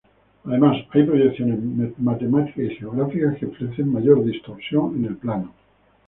[0.45, 1.59] Además, hay proyecciones
[1.99, 5.51] matemáticas y geográficas que ofrecen mayor distorsión en el plano.